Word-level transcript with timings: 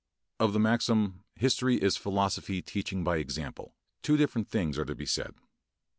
Of 0.39 0.53
the 0.53 0.59
maxim, 0.59 1.25
"history 1.35 1.75
is 1.79 1.95
philosophy 1.95 2.63
teaching 2.63 3.03
by 3.03 3.17
example," 3.17 3.75
two 4.01 4.17
different 4.17 4.49
things 4.49 4.79
are 4.79 4.85
to 4.85 4.95
be 4.95 5.05
said. 5.05 5.35